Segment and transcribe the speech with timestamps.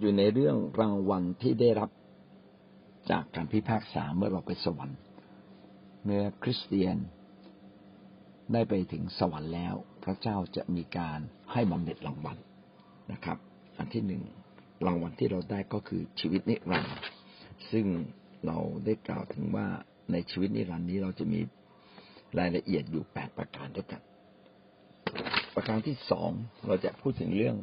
[0.00, 1.90] อยู่ในเรื่องรางวัลที่ได้รับ
[3.10, 4.98] จากการพิพากษาเมื่อเราไปสวรรค์
[6.04, 6.96] เมื่อคริสเตียน
[8.52, 11.18] ได้ไปถึงสวรรค์แล้ว พระเจ้าจะมีการ
[11.52, 12.36] ให้บำเหน็จรางวัล
[13.12, 13.38] นะครับ
[13.78, 14.22] อันที่หนึ่ง
[14.86, 16.96] รางวัลที่เราได้ก็คือชีวิตนิรันดร์
[17.70, 17.86] ซึ่ง
[18.46, 19.66] เราได้กล่าวถึงว่า
[20.12, 21.40] ในชีวิตนิรันดร์นี้เราจะมี
[22.38, 24.02] รายละเอียดอยู่แปดประการด้วยกัน
[25.54, 26.30] ประการที่สอง
[26.66, 27.56] เราจะพูดถึงเรื่อง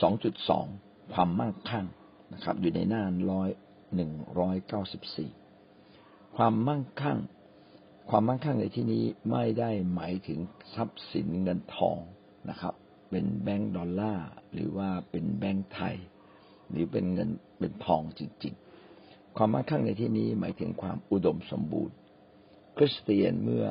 [0.00, 0.66] สองจุดสอง
[1.12, 1.86] ความมั่งคั่ง
[2.32, 3.50] นะครับ อยู่ในหน้าร้อย
[3.94, 5.30] หนึ่งร้อยเก้าสิบสี่
[6.36, 7.18] ความมั่งคั่ง
[8.10, 10.38] ความมั่งคั่งในที่นี้ไม่ได้หมายถึง
[10.74, 11.98] ทรัพย์สินเงินทอง
[12.50, 12.74] นะครับ
[13.10, 15.96] เป็นแบงก์ดอลลาร์หรือว่าเป็นแบงก์ไทย
[16.70, 18.54] หรือเป็นเงินเป็นทองจริง
[18.96, 21.96] ๆ ความมั่งคั่งในที่นี้หมายถึงความอุดมสมบูรณ์
[22.76, 23.66] คริสเตียนเมื่อ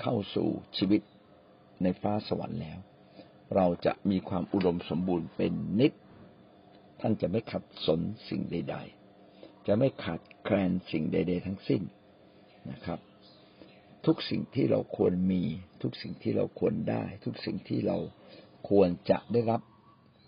[0.00, 1.00] เข้าสู่ชีวิต
[1.82, 2.78] ในฟ้าสวรรค์แล้ว
[3.54, 5.92] เราจะมีความอุดมสมบูรณ์เป็นนิด
[7.08, 8.76] ท่านจะไม่ขัดสนสิ่งใด
[9.20, 11.82] ๆ จะไม่ขาดแคลนสิ่งใด ๆ ทั้งสิ้น
[12.70, 12.98] นะครับ
[14.06, 15.42] ทุกสิ่งที่เราควรมี
[15.82, 17.98] ทุกสิ่งที่เราควรได้ ทุกสิ่งที่เรา
[18.70, 19.60] ควรจะได้รับ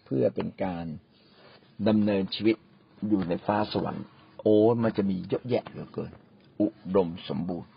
[0.05, 0.87] เพื่อเป็นการ
[1.89, 2.57] ดำเนินชีวิต
[3.09, 4.07] อยู่ในฟ้าสวรรค์
[4.43, 6.13] โอ้มันจะมีเยอะแยะเหลือเกิน
[6.61, 7.71] อุดมสมบูรณ์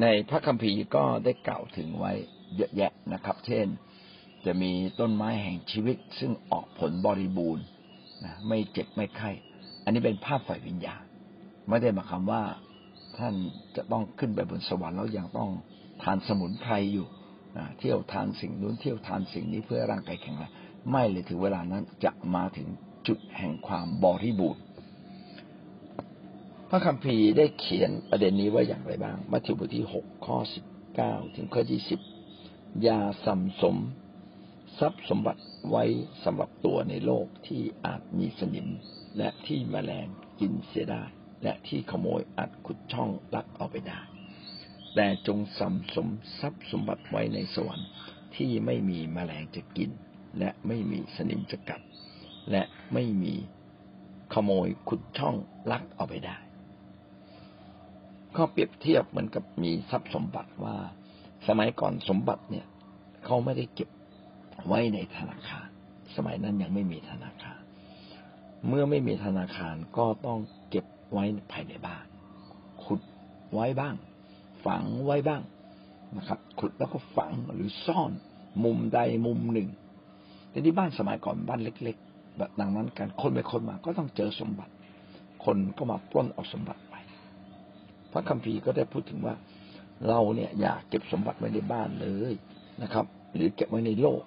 [0.00, 2.12] ในพระคัมภีร์ก็ได้กล่าวถึงไว้
[2.56, 3.68] เยอะแยะนะครับ เช่น
[4.46, 7.64] จะมีต้นไม้แห่งชีวิต ซึ่งออกผลบริบูรณ์
[8.24, 9.30] นะไม่เจ็บไม่ไข้
[9.84, 11.02] อันนี้เป็นภาพฝ่ายวิญญาณ
[11.68, 12.42] ไม่ได้หมายความว่า
[13.18, 13.34] ท่าน
[13.76, 15.50] จะต้องขึ้นไปบนสวรรค์แล้วยังต้อง
[16.02, 17.06] ทานสมุนไพรอยู่
[17.78, 20.52] เที่ยวทานสิ่งนู้นเที่ยวทานสิ่งนี้เพื่อร่างกายแข็งแรง
[20.90, 22.68] ไม่เลยถึงเวลานั้นจะมาถึง
[23.06, 24.62] จุดแห่งความบริบูรณ์
[26.70, 30.64] พระคัมภีร์ได้เขียนประเด็นนี้ไว้อย่างไรบ้างมัทธิวบทที่หกข้อสิบ
[30.96, 32.00] เก้าถึงข้อยี่สิบ
[32.86, 33.76] ยาสัมสม
[34.78, 35.84] ทรัพย์สมบัติไว้
[36.24, 38.68] สำหรับตัวในโลกที่อาจมีสนิม
[39.18, 40.06] และที่มแมลง
[40.40, 41.02] กินเสียได้
[41.42, 44.00] และที่ขโมยอาจขุดช่องลักเอาไปได้
[44.94, 46.08] แต่จงสัมสม
[46.40, 47.88] ทรัพย์สมบัติไว้ในสวรรค์
[48.36, 49.90] ที่ไม่มีมแมลงจะกิน
[50.38, 51.80] และไม่มีสนิมจะกัด
[52.50, 52.62] และ
[52.94, 53.34] ไม่มี
[54.34, 55.36] ขโมยขุดช่อง
[55.70, 56.36] ลักเอาไปได้
[58.36, 60.76] ก็เปรียบเทียบเหมือนกับมีทรัพย์สมบัติว่า
[61.48, 62.66] สมัยก่อนสมบัติเนี่ย
[63.24, 63.88] เขาไม่ได้เก็บ
[64.68, 65.68] ไว้ในธนาคาร
[66.16, 67.60] สมัยนั้นยังไม่มีธนาคาร
[68.68, 70.38] เมื่อไม่มีธนาคารก็ต้อง
[70.70, 72.04] เก็บไว้ภายในบ้าน
[72.84, 73.00] ขุด
[73.52, 73.94] ไว้บ้าง
[74.64, 75.42] ฝังไว้บ้าง
[76.16, 78.12] นะครับ ขุดแล้วก็ฝังหรือซ่อน
[78.64, 79.68] มุมใดมุมหนึ่ง
[80.50, 84.72] แต่ที่บ้านสมัยก่อนบ้านเล็กๆแบบดังนั้นการคนไปคนมาก็ต้องเจอสมบัติ
[85.44, 86.94] คนก็มาปล้นเอาสมบัติไป
[88.12, 89.34] พระคัมภีร์ก็ได้พูดถึงว่า
[90.08, 92.32] เราเนี่ยอยากเก็บสมบัติไว้ในบ้านเลย
[92.82, 94.22] นะครับ หรือเก็บไว้ในโลก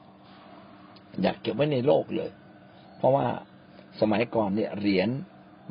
[1.22, 2.32] อยากเก็บไว้ในโลกเลย
[2.98, 3.28] เพราะว่า
[4.00, 5.10] สมัยก่อนเนี่ยเหรียญ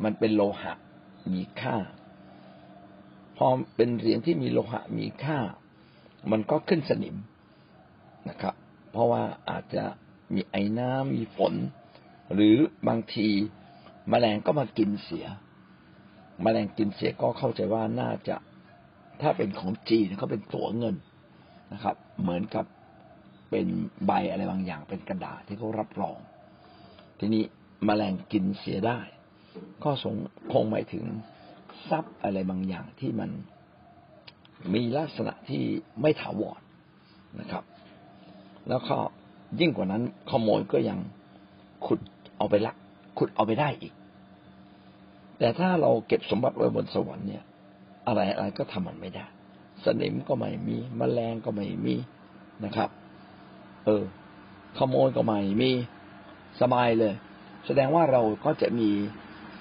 [0.04, 0.72] มันเป็นโลหะ
[1.32, 1.76] มีค่า
[3.36, 3.46] พอ
[3.76, 5.38] เป็นเหรียญที่มีโลหะมีค่า
[6.30, 7.16] มันก็ขึ้นสนิม
[8.28, 8.54] นะครับ
[8.92, 9.84] เพราะว่าอาจจะ
[10.34, 11.54] มีไอ้น้ำมีฝน
[12.34, 12.56] หรือ
[12.88, 13.28] บางที
[14.10, 15.26] มแมลงก็มากินเสีย
[16.44, 18.36] มแมลงกินเสียก็เข้าใจว่าน่าจะ
[19.20, 20.96] ถ้าเป็นของจีนเขาเป็นตัวเงิน
[21.72, 22.64] นะครับ เหมือนกับ
[23.50, 23.66] เป็น
[24.06, 26.18] ใบอะไรบางอย่างเป็นกระดาษที่เขารับรอง
[27.18, 27.44] ทีนี้
[27.88, 29.00] มแมลงกินเสียได้
[29.84, 30.14] ก็สง
[30.52, 31.04] คงหมายถึง
[31.88, 33.30] ทรัพย์อะไรบางอย่างที่มัน
[34.74, 35.62] มีลักษณะที่
[36.00, 36.60] ไม่ถาวร
[37.40, 37.64] นะครับ
[38.68, 38.96] แล้วก็
[39.60, 40.98] ยิ่งกว่านั้นขโมยก็ยัง
[41.86, 42.00] ขุด
[42.36, 42.76] เอาไปลัก
[43.18, 43.94] ขุดเอาไปได้อีก
[45.38, 47.44] แต่ถ้าเราเก็บสมบัติไว้บนสวรรค์เนี่ย
[48.06, 49.26] อะไรอะไรก็ทำมันไม่ได้
[49.84, 51.94] สนิมก็ไม่มีมแมลงก็ไม่มี
[52.64, 52.90] นะครับ
[53.86, 54.04] เออ
[54.78, 55.70] ขโมยก็ไม่มี
[56.60, 57.14] สบายเลย
[57.66, 58.90] แสดงว่าเราก็จะมี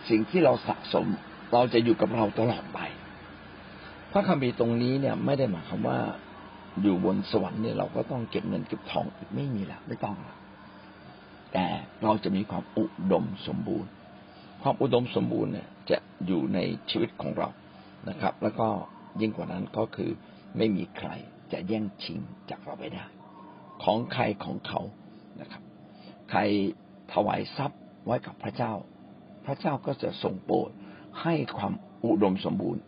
[0.09, 1.07] สิ่งที่เราสะสม
[1.53, 2.79] เราจะอยู่กับเราตลอดไป
[4.11, 5.99] พระคัมภีร์ตรงนี้เนี่ยไม่ได้หมายความว่า
[6.81, 9.05] อยู่บนสวรรค์เนี่ยเราก็ต้องเก็บเงินเก็บทอง
[9.35, 10.37] ไม่มีละไม่ต้องละ
[11.53, 11.65] แต่
[12.03, 13.89] เราจะมีความอุดมสมบูรณ์
[14.61, 17.49] ความอุดมสมบูรณ์เนี่ยจะอยู่ในชีวิตของเรา
[18.09, 18.67] นะครับ แล้วก็
[19.21, 20.11] ยิ่งกว่านั้นก็คือ
[20.57, 21.09] ไม่มีใคร
[21.51, 22.19] จะแย่งชิง
[22.49, 23.05] จากเราไปได้
[23.85, 24.81] ของใครของเขา
[25.41, 25.63] นะครับ
[26.31, 26.39] ใคร
[27.13, 28.73] ถวายทรัพย์ไว้กับพระเจ้า
[29.45, 30.69] พระเจ้าก็จะส่งโปรด
[31.21, 31.73] ให้ความ
[32.05, 32.83] อุดมสมบูรณ์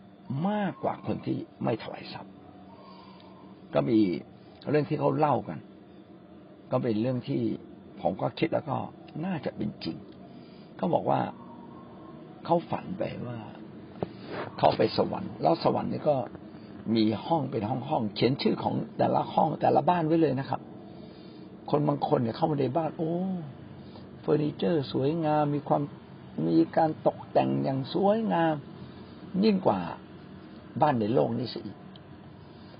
[0.48, 2.32] มากกว่าคนที่ไม่ถวายทรัพย์
[3.74, 3.98] ก็มี
[4.70, 5.58] เรื่องที่เขาเล่ากัน
[6.70, 7.42] ก็เป็นเรื่องที่
[8.00, 8.76] ผมก็คิดแล้วก็
[9.24, 9.96] น่าจะเป็นจริง
[10.76, 11.20] เขาบอกว่า
[12.44, 13.38] เขาฝันไปว่า
[14.58, 16.16] เขาไปสวรรค์ แล้วสวรรค์นี่ก็
[16.96, 20.57] มีห้องเป็นห้องห้องเขียนชื่อของแต่ละห้องแต่ละบ้านไว้เลยนะครับ
[21.70, 23.12] คนบางคนเนี่ยเข้ามาในบ้าน โอ้
[24.20, 25.82] เฟอร์นิเจอร์ สวยงามมีความ
[26.46, 28.54] มีการตกแต่งอย่างสวยงาม
[29.44, 29.80] ยิ่งกว่า
[30.80, 31.60] บ้านในโลกนี้สิ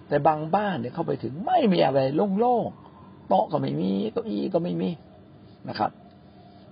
[0.08, 2.00] แต่บางบ้านเนี่ยเข้าไปถึงไม่มีอะไร
[2.40, 4.90] โล่งๆโต๊ะก็ไม่มีเก้าอี้ก็ไม่มี
[5.68, 5.90] นะครับ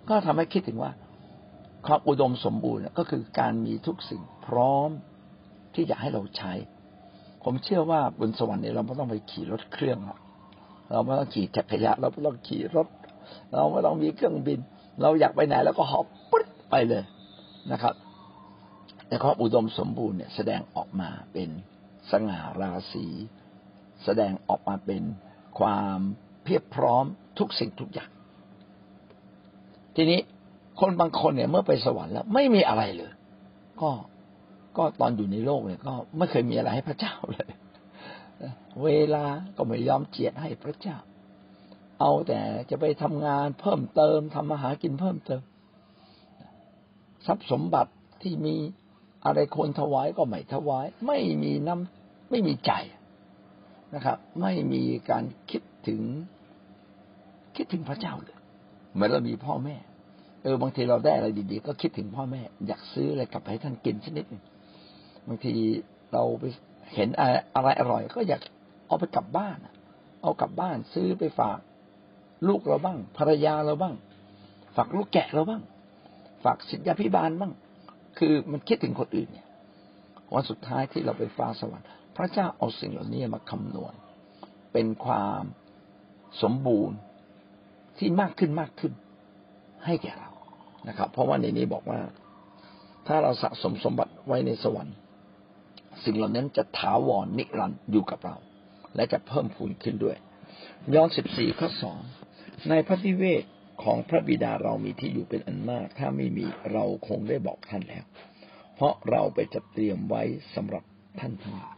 [0.08, 0.92] ก็ทำให้คิดถึงว่า
[1.86, 4.90] ความอุดมสมบูรณ์ก็คือการมีทุกสิ่งพร้อม
[5.74, 6.52] ที่จะให้เราใช้
[7.44, 9.98] ผมเชื่อว่าบนสวรรค์เนี่ยเราไม่ต้องไปขี่รถเครื่อง
[10.90, 12.88] เราไม่ต้องขี่จักรยานเราไม่ต้องขี่รถ
[13.52, 14.58] เราไม่ต้องมีเครื่องบิน
[15.02, 17.02] เราอยากไปไหนแล้วก็หอบปุ๊บไปเลย
[17.72, 17.94] นะครับ
[19.08, 21.48] แต่ความอุดมสมบูรณ์เนี่ยแสดงออกมาเป็น
[22.10, 23.06] สง่าราศี
[24.04, 25.02] แสดงออกมาเป็น
[25.58, 25.98] ความ
[26.42, 27.04] เพียบพร้อม
[27.38, 28.10] ทุกสิ่งทุกอย่าง
[29.96, 30.20] ทีนี้
[30.80, 33.12] คนบางคนเนี่ยเมื่อไปสวรรค์แล้ว ไม่มีอะไรเลย
[33.80, 33.90] ก็
[34.76, 37.48] ก็ตอนอยู่ในโลกเนี่ย ก็ไม่เคยมีอะไรให้พระเจ้าเลย
[38.84, 39.24] เวลา
[39.56, 40.96] ก็ไม่ยอมเจียดให้พระเจ้า
[42.00, 42.40] เอาแต่
[42.70, 45.42] จะไปทำงานเพิ่มเติมทำมาหากินเพิ่มเติม
[47.26, 47.92] ทรัพย์สมบัติ
[48.22, 48.56] ที่มี
[49.24, 52.72] อะไรคนถวายก็ไม่ถวาย ไม่มีน้ำไม่มีใจ
[53.94, 56.02] นะครับ ไม่มีการคิดถึง
[57.56, 58.38] คิดถึงพระเจ้าเลย
[58.94, 59.76] เหมือนเรามีพ่อแม่
[60.42, 64.42] เออบางทีเราได้อะไรดีๆ ก็คิดถึงพ่อแม่ อยากซื้ออะไรกลับให้ท่านกินชนิดนึง
[65.28, 65.54] บางที
[66.12, 66.44] เราไป
[66.94, 67.08] เห็น
[67.54, 68.42] อะไรอร่อย ก็อยาก
[68.86, 69.56] เอาไปกลับบ้าน
[70.22, 71.58] เอากลับบ้านซื้อไปฝาก
[72.48, 73.94] ลูกเราบ้าง ภรรยาเราบ้าง
[74.76, 75.62] ฝากลูกแกะเราบ้าง
[76.44, 77.52] ฝากสิทธิพิบาลบ้าง
[78.18, 79.46] คือมันคิดถึงคนอื่นเนี่ย
[80.34, 81.86] วันสุดท้ายที่เราไปฟ้าสวรรค์
[82.16, 83.94] พระเจ้าเอาสิ่งเหล่านี้มาคำนวณ
[84.72, 85.42] เป็นความ
[86.42, 86.96] สมบูรณ์
[87.98, 88.92] ที่มากขึ้นมากขึ้น
[89.84, 90.30] ให้แก่เรา
[90.88, 92.00] นะครับ เพราะว่าในนี้บอกว่า
[93.06, 94.96] ถ้าเราสะสมสมบัติไว้ในสวรรค์
[96.04, 98.36] สิ่งเหล่านั้นจะถาวรนิรันดร์อยู่กับเรา
[98.96, 100.16] และจะเพิ่มพูนขึ้นด้วย
[100.94, 101.98] ย้อนสิบสี่ข้อสอง
[102.68, 103.44] ในพระนิเวศ
[103.82, 108.04] ของพระบิดาเรามีที่อยู่เป็นอันมาก ถ้าไม่มีเราคงได้บอกท่านแล้ว
[108.74, 110.22] เพราะเราไปจัดเตรียมไว้
[110.54, 110.84] สำหรับ
[111.20, 111.76] ท่านทั้งหลาย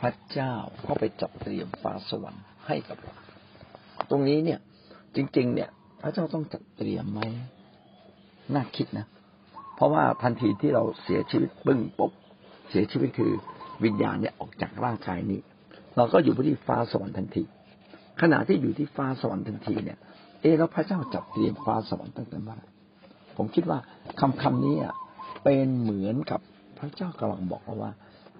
[0.00, 0.54] พระเจ้า
[0.86, 3.14] ก็ไปจัดเตรียมฟ้าสวรรค์ให้กับเรา
[4.10, 4.60] ตรงนี้เนี่ย
[5.16, 5.70] จริง ๆ เนี่ย
[6.02, 7.20] พระเจ้าต้องจัดเตรียมไหม
[8.54, 9.06] น่าคิดนะ
[9.76, 12.12] เพราะว่าทันทีที่เราเสียชีวิตปึ้งปุ๊บ
[12.70, 13.32] เสียชีวิตคือ
[13.84, 15.40] วิญญาณเนี่ยออกจากร่างกายนี้
[15.96, 17.42] เราก็อยู่ที่ฟ้าสวรรค์ทันที
[18.20, 19.98] ขณะที่อยู่ที่ฟ้าสวรรค์ทันทีเนี่ย
[20.40, 22.66] เออแล้วพระเจ้าจัดเตรียมฟ้าสวรรค์ตั้งแต่เมื่อไหร่
[23.36, 23.78] ผมคิดว่า
[24.20, 24.94] คำคำนี้อะ
[25.44, 26.40] เป็นเหมือนกับ
[26.78, 27.92] พระเจ้ากำลังบอกเราว่า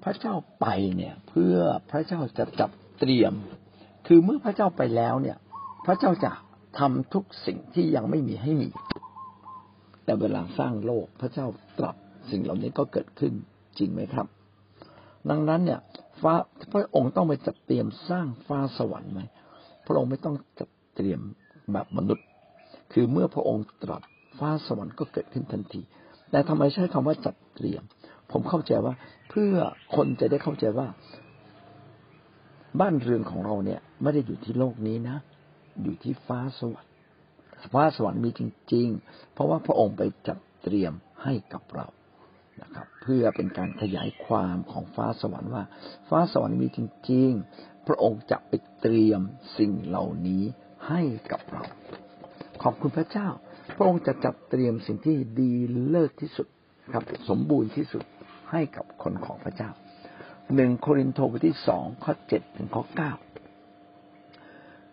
[0.05, 1.57] พระเจ้าไปเนี่ย เพื่อ
[1.91, 2.71] พระเจ้าจะจัด
[3.01, 3.33] เตรียม
[4.07, 5.37] คือเมื่อพระเจ้าไปแล้วเนี่ย
[5.87, 6.33] พระเจ้าจะ
[6.79, 8.69] ทำทุกสิ่งที่ยังไม่มีให้มี
[10.05, 11.47] แต่เวลาสร้างโลกพระเจ้า
[11.79, 11.97] ตรัส
[12.31, 13.33] สิ่งเหล่านี้ก็เกิดขึ้น
[13.79, 14.27] จริงไหมครับ
[15.31, 15.81] ดังนั้นเนี่ย
[16.23, 16.35] ฟ้า
[16.73, 19.21] พระองค์ต้องไปจัดเตรียมสร้างฟ้าสวรรค์ไหม
[19.87, 21.21] พระองค์ไม่ต้องจัดเตรียม
[21.73, 22.27] แบบมนุษย์
[22.93, 24.03] คือเมื่อพระองค์ตรัส
[24.39, 25.81] ฟ้าสวรรค์ก็เกิดขึ้นทันที
[26.31, 27.83] แต่ทำไมใช้คำว่าจัดเตรียม
[28.33, 28.95] ผมเข้าใจว่า
[29.31, 29.55] เพื่อ
[29.97, 30.89] คนจะได้เข้าใจว่า
[32.81, 35.17] บ้านเรือนของเราเนี่ย ไม่ได้อยู่ที่โลกนี้นะ
[35.83, 36.93] อยู่ที่ฟ้าสวรรค์
[37.73, 41.87] ฟ้าสวรรค์มีจริง ๆ เพราะว่าพระองค์ไปจัดเตรียมให้กับเรา
[42.63, 45.65] นะครับ เพื่อเป็นการขยายความของฟ้าสวรรค์ว่า
[46.09, 46.79] ฟ้าสวรรค์มีจ
[47.11, 49.21] ริง ๆ พระองค์จะไปเตรียม
[49.59, 50.45] สิ่งเหล่านี้
[50.89, 51.63] ให้กับเรา
[52.63, 53.29] ขอบคุณพระเจ้า
[53.77, 55.53] พระองค์จะจัดเตรียมสิ่งที่ดี
[55.89, 56.47] เลิศที่สุด
[56.95, 58.05] ครับ สมบูรณ์ที่สุด
[58.51, 59.71] ให้กับคนของพระเจ้า
[60.55, 63.13] หนึ่งโครินธ์บทที่สองข้อเจ็ดถึงข้อเก้า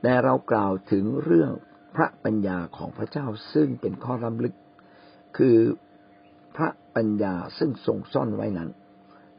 [0.02, 1.52] แต่เรากล่าวถึงเรื่อง
[1.96, 4.56] พระปัญญาของพระเจ้าซึ่งเป็นข้อรำลึก
[5.38, 5.58] คือ
[6.56, 8.70] พระปัญญาซึ่งทรงซ่อนไว้นั้น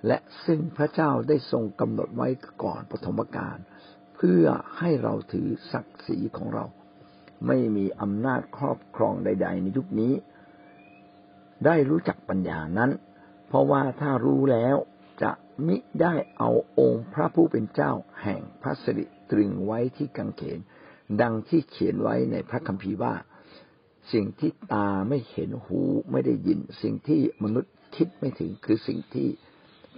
[0.06, 2.28] และซึ่งพระเจ้าได้ทรงกำหนดไว้
[2.62, 3.59] ก่อนปฐมกาล
[4.16, 4.44] เพื่อ
[4.78, 6.64] ให้เราถือศักดิ์ศรีของเรา
[7.47, 10.12] ไม่มีอำนาจครอบครองใด ๆ ในยุคนี้
[11.64, 12.90] ได้รู้จักปัญญานั้น
[13.49, 14.76] เพราะว่าถ้ารู้แล้ว
[15.23, 15.33] จะ
[15.66, 17.92] มิได้เอาองค์พระผู้เป็นเจ้า
[18.23, 20.59] แห่งพระสิริตรึงไว้ที่กังเขน
[21.21, 23.14] ดังที่เขียนไว้ในพระคัมภีร์ว่า
[24.12, 25.80] สิ่งที่ตาไม่เห็นหู
[26.11, 29.28] ไม่ได้ยิน สิ่งที่มนุษย์คิดไม่ถึงคือสิ่งที่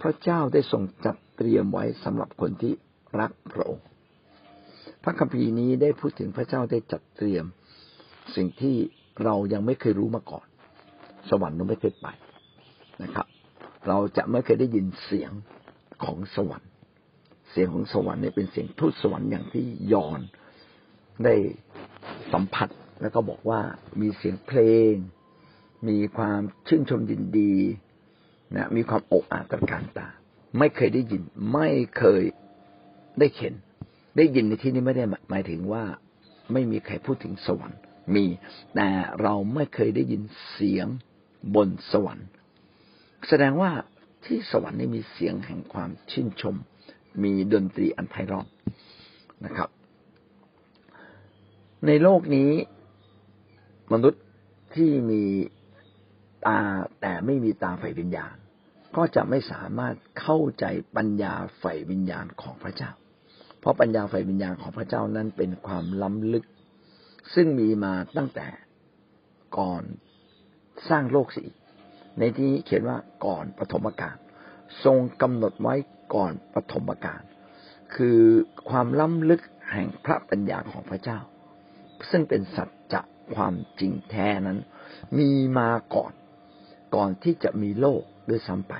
[0.01, 2.73] พระเจ้าได้ทรงจัดเตรียมไว้สำหรับคนที่
[3.19, 3.85] รักพระองค์
[5.03, 7.45] พระคัมภีร์นี้ได้พูดถึงพระเจ้าได้จัดเตรียม
[8.35, 8.75] สิ่งที่
[9.23, 10.47] เรายังไม่เคยรู้มาก่อน
[11.29, 12.07] สวรรค์เราไม่เคยไป
[13.03, 13.27] นะครับ
[13.87, 15.31] เราจะไม่เคยได้ยินเสียง
[16.03, 16.71] ของสวรรค์
[17.51, 20.19] เสียงของสวรรค์เนี่ยเป็นเสียงทูตสวรรค์อย่างที่ยอน
[21.23, 21.35] ได้
[22.33, 22.69] สัมผัส
[23.01, 23.61] แล้วก็บอกว่า
[24.01, 24.59] มีเสียงเพล
[24.91, 24.93] ง
[25.87, 27.55] มีความชื่นชมยินดี
[28.55, 30.07] นะมีความอกอาตรการตา
[30.59, 31.23] ไม่เคยได้ยิน
[31.53, 32.23] ไม่เคย
[33.19, 33.53] ได้เห็น
[34.17, 35.83] ได้ยินในที่นี้ไม่ได้หมายถึงว่า
[36.53, 37.79] ไม่มีใครพูดถึงสวรรค์
[38.15, 38.25] มี
[38.75, 38.89] แต่
[39.21, 40.87] เราไม่เคยได้ยินเสียง
[41.55, 42.27] บนสวรรค์
[43.27, 43.71] แสดงว่า
[44.25, 46.55] ที่สวรรค์นี่มีเสียงแห่งความชื่นชม
[47.23, 48.47] มีดนตรีอันไพเราะ
[49.45, 49.69] นะครับ
[51.87, 52.51] ในโลกนี้
[53.93, 54.21] มนุษย์
[54.75, 55.23] ที่มี
[56.47, 56.59] ตา
[57.01, 58.35] แต่ไม่มีตาฝ่ายวิญญาณ
[58.95, 60.65] ก็จะไม่สามารถเข้าใจ
[60.95, 62.91] ปัญญาฝ่ายวิญญาณของพระเจ้า
[63.59, 66.45] เพราะปัญญาฝ่ายวิญญาณของพระเจ้านั้นเป็นความล้ำลึก
[67.33, 68.47] ซึ่งมีมาตั้งแต่
[69.57, 69.83] ก่อน
[70.89, 71.43] สร้างโลกสิ
[72.19, 74.17] ในที่นี้เขียนว่าก่อนปฐมกาล
[74.83, 75.75] ทรงกำหนดไว้
[76.15, 77.21] ก่อนปฐมกาล
[77.95, 78.19] คือ
[78.69, 79.41] ความล้ำลึก
[79.71, 81.19] แห่งพระปัญญาของพระเจ้า
[82.09, 82.69] ซึ่งเป็นสัจ
[83.35, 84.59] ความจริงแท้นั้น
[85.17, 86.13] มีมาก่อน
[86.95, 88.73] ก่อนที่จะมีโลกด้วยซ้ำไป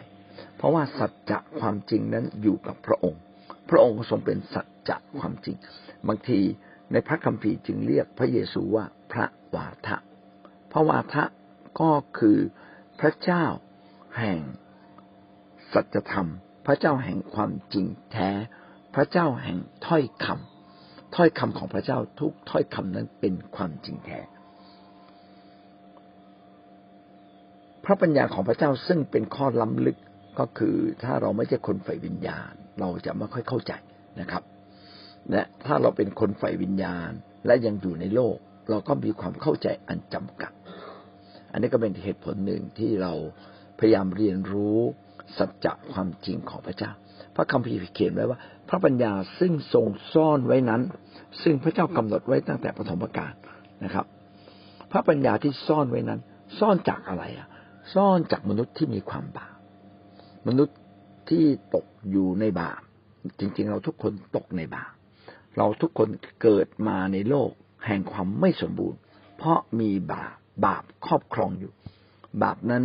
[0.56, 3.22] เพราะว่าสัจจะความจริงนั้นอยู่กับพระองค์
[3.70, 5.58] พระองค์ทรงเป็นสัจจะความจริง
[6.08, 6.40] บางที
[6.92, 9.26] ในพระคัมภีร์จึงเรียกพระเยซูว่าพระ
[9.56, 9.98] วาทะ
[10.72, 11.24] พระวาทะ
[11.82, 12.38] ก็คือ
[13.00, 13.46] พระเจ้า
[14.18, 14.40] แห่ง
[15.74, 16.30] สัจธรรม
[16.66, 18.30] พระเจ้าแห่งความจริงแท้
[18.96, 24.20] พระเจ้าแห่งถ้อยคำถ้อยคำของพระเจ้าทุกถ้อยคำนั้นเป็นความจริงแท้
[27.86, 29.98] พระปัญญาของพระเจ้าซึ่งเป็นข้อล้ำลึก
[30.40, 33.74] ก็คือถ้าเราไม่ใช่คนฝ่ายวิญญาณ เราจะไม่ค่อยเข้าใจ
[34.20, 34.44] นะครับ
[35.32, 37.12] และถ้าเราเป็นคนฝ่ายวิญญาณ
[37.46, 38.38] และยังอยู่ในโลก
[38.70, 40.52] เราก็มีความเข้าใจอันจำกัด
[41.52, 43.14] อันนี้ก็เป็นเหตุผลหนึ่งที่เรา
[43.80, 44.80] พยายามเรียนรู้
[45.38, 46.92] สัจจะความจริงของพระเจ้า
[47.36, 50.82] พระคัมภีร์เขียนไว้ว่า พระปัญญาซึ่งทรงซ่อนไว้นั้น
[51.44, 53.34] ซึ่งพระเจ้ากำหนดไว้ตั้งแต่ปฐมกาล
[53.84, 54.06] นะครับ
[54.92, 56.20] พระปัญญาที่ซ่อนไว้นั้น
[56.60, 57.48] ซ่อนจากอะไรอะ
[57.94, 59.56] ซ่อนจากมนุษย์ที่มีความบาป
[60.48, 60.78] มนุษย์
[61.30, 62.82] ที่ตกอยู่ในบาป
[63.40, 64.92] จริง ๆ เราทุกคนตกในบาป
[65.58, 66.10] เราทุกคน
[66.42, 67.50] เกิดมาในโลก
[67.86, 69.00] แห่งความไม่สมบูรณ์
[69.38, 71.72] เพราะมีบาปบาปครอบครองอยู่
[72.44, 72.84] บาปนั้น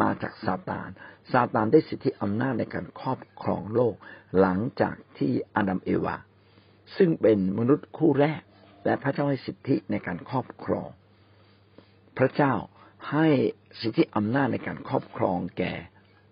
[0.00, 0.88] มาจากซาตาน
[1.32, 3.94] ซาตานได้สิทธิอำนาจในการครอบครองโลก
[4.40, 6.16] หลังจากที่อาดัมเอวา
[6.96, 8.42] ซึ่งเป็นมนุษย์คู่แรก
[8.84, 10.88] และพระเจ้าให้สิทธิในการครอบครอง
[12.18, 12.54] พระเจ้า
[13.10, 13.26] ให้
[13.80, 15.72] สิทธิอำนาจในการครอบครองแก่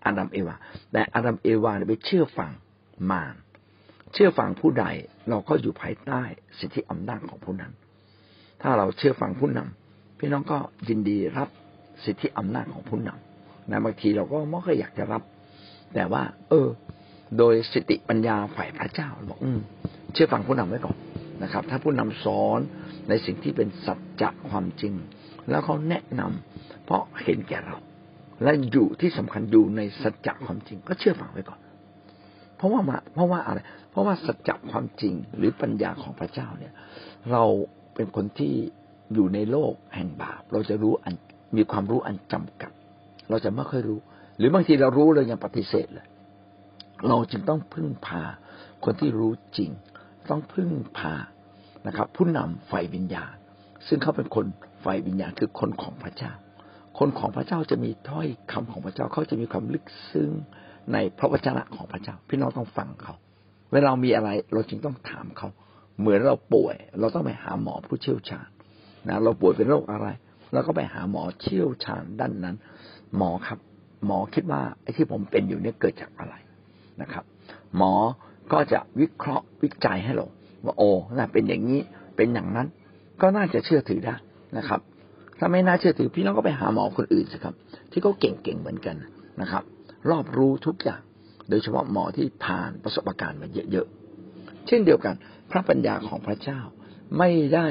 [0.05, 0.55] อาดัมเอวา
[0.91, 2.51] แต่อาดัมเอวาไปเชื่อฟัง
[3.11, 3.35] มาร
[4.13, 4.85] เชื่อฟังผู้ใด
[5.29, 6.21] เราก็อยู่ภายใต้
[6.59, 7.71] สิทธิอำนาจของผู้นั้น
[8.61, 10.57] ถ้าเราเชื่อฟังผู้นำพี่น้องก็
[10.89, 11.49] ยินดีรับ
[12.03, 15.21] สิทธิอำนาจของผู้นำนะบางทีเราก็ไม่ค่อยอยากจะรับ
[15.93, 16.67] แต่ว่า เออ
[17.37, 19.59] โดยสติปัญญาฝ่ายพระเจ้าบอกอืม
[20.13, 20.97] เชื่อฟังผู้นำไว้ก่อน
[21.43, 22.59] นะครับ ถ้าผู้นำสอน
[23.09, 24.93] ในสิ่งที่เป็นสัจจะความจริง
[25.49, 27.77] แล้วเขาแนะนำเพราะเห็นแก่เรา
[28.43, 31.59] และอยู่ที่สำคัญอยู่ในสัจจะความจริงก็เชื่อฟังไว้ก่อน
[32.57, 33.59] เพราะว่ามาเพราะว่าอะไร
[33.91, 36.73] เพราะว่าสัจจะความจริงหรือปัญญาของพระเจ้าเนี่ย
[37.31, 37.43] เรา
[37.95, 38.53] เป็นคนที่
[39.13, 41.13] อยู่ในโลกแห่งบาป เราจะรู้อัน
[41.57, 42.71] มีความรู้อันจำกัด
[43.29, 43.99] เราจะไม่ค่อยรู้
[44.37, 46.07] หรือบางทีเรารู้เลยยังปฏิเสธเลย
[47.07, 48.23] เราจึงต้องพึ่งพา
[48.85, 49.71] คนที่รู้จริง
[50.29, 51.13] ต้องพึ่งพา
[51.87, 53.35] นะครับ ผู้นำฝ่ายวิญญาณ
[53.87, 54.45] ซึ่งเขาเป็นคน
[54.85, 56.31] ฝ่ายวิญญาณคือคนของพระเจ้า
[56.99, 60.31] คนของพระเจ้าจะมีถ้อยคำของพระเจ้าเขาจะมีความลึกซึ้ง
[60.93, 63.13] ในพระวจนะของพระเจ้า พี่น้องต้องฟังเขา
[63.73, 65.49] เวลามีอะไรเราจึงต้องถามเขา
[65.99, 68.47] เหมือนเราป่วย เราต้องไปหาหมอผู้เชี่ยวชาญ
[69.07, 70.07] นะเราป่วยเป็นโรคอะไร
[70.53, 72.55] เราก็ไปหาหมอเชี่ยวชาญด้านนั้น
[73.17, 73.59] หมอครับ
[74.05, 76.35] หมอคิดว่าไอ้ที่ผมเป็นอยู่เนี่ยเกิดจากอะไร
[77.01, 77.23] นะครับ
[77.77, 77.93] หมอ
[78.51, 80.27] ก็จะวิเคราะห์วิจัยให้เรา
[80.65, 81.81] ว่าโอ้น่าเป็นอย่างนี้
[82.15, 82.67] เป็นอย่างนั้น
[83.21, 84.15] ก็น่าจะเชื่อถือได้
[84.57, 84.79] นะครับ
[85.39, 87.55] ถ้าไม่น่าเชื่อถือพี่น้องก็ไปหาหมอคนอื่นสิครับ
[87.91, 88.95] ที่เขาเก่งๆเหมือนกัน
[89.41, 89.63] นะครับ
[90.09, 91.01] รอบรู้ทุกอย่าง
[91.49, 95.15] โดยเฉพาะหมอที่ผ่านประสบการณ์มาเยอะๆเช่นเดียวกัน
[95.51, 96.59] พระปัญญาของพระเจ้า
[97.17, 97.67] ไม่ได้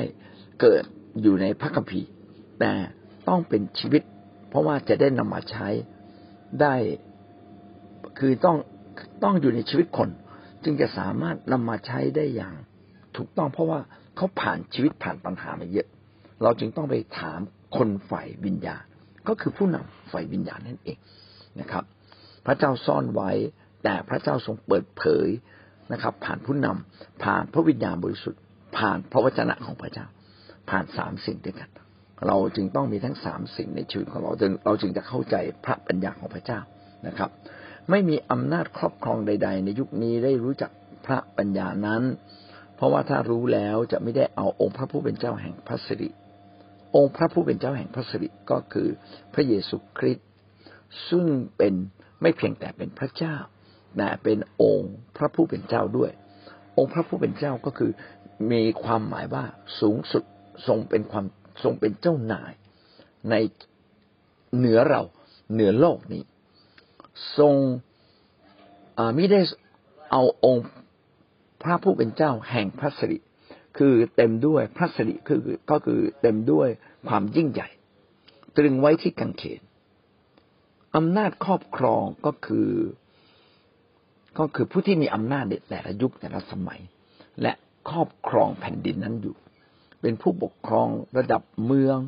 [0.60, 0.84] เกิด
[1.22, 2.08] อยู่ในพระคัมภีร์
[2.60, 2.72] แต่
[3.28, 4.02] ต้องเป็นชีวิต
[4.48, 5.68] เพราะว่าจะได้นำมาใช้
[6.60, 6.74] ได้
[8.18, 8.56] คือต้อง
[9.22, 10.08] ต้องอยู่ในชีวิตคน
[10.64, 12.54] จึงจะสามารถนำมาใช้ได้อย่าง
[13.16, 13.80] ถูกต้องเพราะว่า
[14.16, 15.88] เขาผ่านชีวิตผ่านปัญหามาเยอะ
[16.42, 17.40] เราจึงต้องไปถาม
[17.76, 18.84] คนฝ่ายวิญญาณ
[19.28, 20.98] ก็คือผู้นำฝ่ายวิญญาณนั่นเอง
[21.60, 21.84] นะครับ
[22.46, 23.30] พระเจ้าซ่อนไว้
[23.84, 25.28] แต่พระเจ้าทรงเปิดเผย
[25.92, 28.40] นะครับ ผ่านผู้นำผ่านพระวิญญาณบริสุทธิ์
[28.76, 30.06] ผ่านพระวจนะของพระเจ้า
[30.70, 31.70] ผ่านสามสิ่งด้วยกัน
[32.26, 36.60] เราจึงต้องมีทั้งสามสิ่งในชีวิตของเราจึงเราจึงจะเข้าใจพระปัญญาของพระเจ้า
[37.06, 37.30] นะครับ
[37.90, 40.70] ไม่มีอำนาจครอบครองใด ๆ ในยุคนี้ได้รู้จัก
[41.06, 42.02] พระปัญญานั้น
[42.76, 46.10] เพราะว่าถ้ารู้แล้วจะไม่ได้เอาองค์พระผู้เป็นเจ้าแห่งพระสิริ
[46.96, 48.88] องค์พระผู้เป็นเจ้าแห่งพระสิริก็คือ
[49.34, 50.28] พระเยซูคริสต์
[51.08, 51.74] ซึ่งเป็น
[52.20, 53.36] ไม่เพียงแต่เป็นพระเจ้า
[53.96, 56.10] แต่เป็นองค์พระผู้เป็นเจ้าด้วย
[56.78, 57.90] องค์พระผู้เป็นเจ้าก็คือ
[58.52, 59.44] มีความหมายว่า
[59.80, 60.24] สูงสุด
[60.66, 61.24] ทรงเป็นความ
[61.64, 62.52] ทรงเป็นเจ้านาย
[63.30, 63.34] ใน
[64.56, 65.02] เหนือเรา
[65.52, 66.22] เหนือโลกนี้
[67.38, 67.54] ทรง
[69.14, 69.40] ไม่ได้
[70.10, 70.66] เอาองค์
[71.62, 73.18] พระผู้เป็นเจ้าแห่งพระสิริ
[73.78, 75.40] คือเต็มด้วยพระสิริคือ
[75.70, 76.68] ก็คือเต็มด้วย
[77.08, 77.68] ความยิ่งใหญ่
[78.56, 79.60] ตรึงไว้ที่กังเขน
[80.96, 82.70] อำนาจครอบครองก็คือ
[84.38, 86.80] ก็คือผู้ที่มีอำนาจในแต่ละยุคแต่ละสมัย
[87.42, 87.52] และ
[87.90, 89.36] ครอบครองแผ่นดินนั้นอยู่
[90.00, 90.88] เป็นผู้ปกครอง
[91.18, 91.98] ระดับเมือง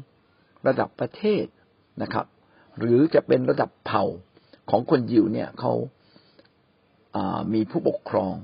[0.66, 1.44] ระดับประเทศ
[2.02, 2.26] นะครับ
[2.78, 4.04] หรือจะเป็นระดับเผ่า
[4.70, 5.72] ของคนยิวเนี่ยเขา
[7.54, 8.34] มีผู้ปกครอง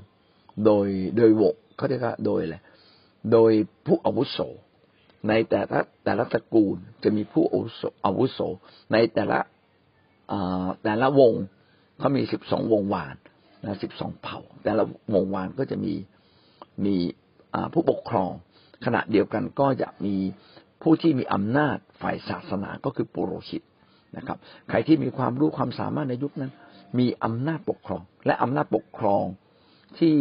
[0.65, 0.87] โดย
[1.17, 2.57] โดยวกเขาเรียกว่าโดยอะไร
[3.31, 3.51] โดย
[3.85, 4.39] ผู้อาวุโส
[5.29, 7.43] ในแต่ละแต่ละตระกูลจะมีผู้
[8.05, 8.39] อาวุโส
[8.93, 9.39] ในแต่ละ
[10.83, 11.33] แต่ละวง
[11.99, 13.15] เขามีสิบสองวงวาน
[13.65, 15.93] นะสิบสองเผ่า แต่ละวงวานก็จะมี
[16.85, 16.95] มี
[17.73, 18.31] ผู้ปกครอง
[18.85, 20.15] ขณะเดียวกันก็จะมี
[20.81, 23.61] ผู้ที่มีอำนาจฝ่ายศาสนาก็คือปุโรหิต
[24.17, 24.37] นะครับ
[24.69, 26.51] ใครที่มีความรู้ความสามารถในยุคนั้น
[26.99, 29.25] มีอำนาจปกครอง และอำนาจปกครอง
[29.97, 30.15] ที่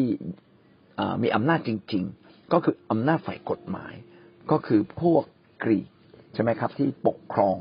[1.23, 2.22] มีอำนาจจริง ๆ
[2.53, 3.95] ก็คืออำนาจฝ่ายกฎหมาย
[4.51, 5.25] ก็คือพวก
[5.65, 5.89] กรีก
[6.35, 7.57] ใช่ไหมครับ ที่ปกครอง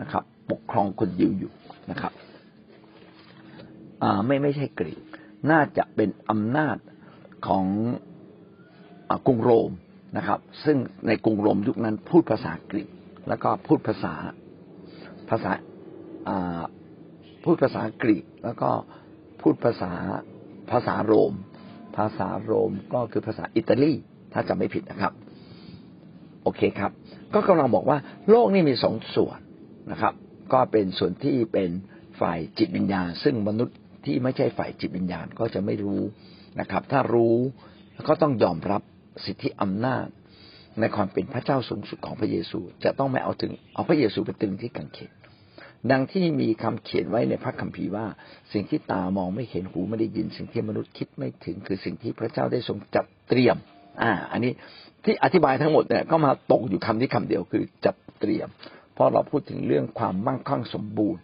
[0.00, 1.52] นะครับ ปกครองคนยิวอยู่
[1.90, 2.12] นะครับ
[4.26, 5.00] ไม่ไม่ใช่กรีก
[5.50, 6.76] น่าจะเป็นอำนาจ
[7.46, 7.66] ของ
[9.10, 9.70] อกรุงโรม
[10.16, 12.90] นะครับ ซึ่งในกรุงโรมยุคนั้นพูดภาษากรีก
[13.28, 14.14] แล้วก็พูดภาษา
[15.30, 15.50] ภาษา
[17.44, 18.70] พูดภาษากรีก แล้วก็
[19.40, 19.92] พูดภาษา
[20.70, 21.34] ภาษาโรม
[21.96, 23.92] ภาษาโรมก็คือภาษาอิตาลี
[24.32, 25.12] ถ้าจำไม่ผิดนะครับ
[26.42, 26.90] โอเคครับ
[27.34, 27.98] ก็กำลังบอกว่า
[28.30, 29.38] โลกนี้มีสองส่วน
[29.90, 30.14] นะครับ
[30.52, 31.70] ก็เป็นส่วนที่เป็น
[32.20, 36.02] ฝ่ายจิตวิญญาณ ซึ่งมนุษย์ที่ไม่ใช่ฝ่ายจิตวิญญาณก็จะไม่รู้
[36.60, 37.36] นะครับ ถ้ารู้
[38.08, 38.82] ก็ต้องยอมรับ
[39.24, 40.06] สิทธิอำนาจ
[40.80, 45.12] ในความเป็นพระเจ้าสูงสุดของพระเยซู จะต้องไม่เอาถึงเอาพระเยซูไปตึงที่กังเขน
[45.90, 48.06] ดังที่มีคำเขียนไว้ในพระคัมภีร์ว่า
[48.52, 53.56] สิ่งที่ตามองไม่เห็นหูไม่ได้ยิน สิ่งที่มนุษย์คิดไม่ถึง คือสิ่งที่พระเจ้าได้ทรงจัดเตรียม
[54.02, 54.52] อ่า อันนี้
[55.04, 58.48] ที่อธิบายทั้งหมดเนี่ยก็มาตกอยู่คำนี้คำเดียวคือจัดเตรียม
[58.94, 61.22] เพราะเราพูดถึงเรื่องความมั่งคั่งสมบูรณ์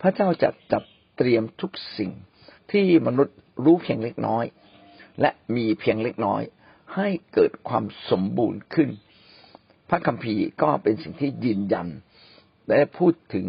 [0.00, 0.82] พระเจ้าจะจัด
[1.18, 2.12] เตรียมทุกสิ่ง
[2.72, 4.44] ที่มนุษย์รู้เพียงเล็กน้อย
[5.20, 6.42] และมีเพียงเล็กน้อย
[6.94, 8.90] ให้เกิดความสมบูรณ์ขึ้น
[9.88, 11.88] พระคัมภีร์ก็เป็นสิ่งที่ยืนยัน
[12.68, 13.46] และพูดถึง